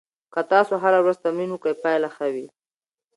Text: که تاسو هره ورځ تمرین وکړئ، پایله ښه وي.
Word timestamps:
که 0.33 0.41
تاسو 0.51 0.73
هره 0.83 0.99
ورځ 1.01 1.17
تمرین 1.23 1.49
وکړئ، 1.51 1.75
پایله 1.83 2.09
ښه 2.15 2.27
وي. 2.33 2.47